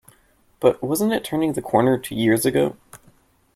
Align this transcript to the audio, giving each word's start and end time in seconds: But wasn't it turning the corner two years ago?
But 0.59 0.81
wasn't 0.81 1.13
it 1.13 1.23
turning 1.23 1.53
the 1.53 1.61
corner 1.61 1.95
two 1.95 2.15
years 2.15 2.43
ago? 2.43 2.75